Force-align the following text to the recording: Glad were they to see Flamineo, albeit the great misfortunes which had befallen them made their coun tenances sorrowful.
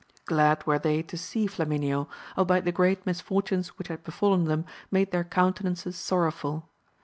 Glad 0.25 0.65
were 0.65 0.79
they 0.79 1.03
to 1.03 1.15
see 1.15 1.45
Flamineo, 1.45 2.07
albeit 2.35 2.65
the 2.65 2.71
great 2.71 3.05
misfortunes 3.05 3.77
which 3.77 3.87
had 3.89 4.03
befallen 4.03 4.45
them 4.45 4.65
made 4.89 5.11
their 5.11 5.23
coun 5.23 5.53
tenances 5.53 5.93
sorrowful. 5.93 6.67